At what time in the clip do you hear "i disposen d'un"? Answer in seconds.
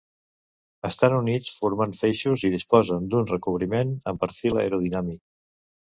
2.49-3.29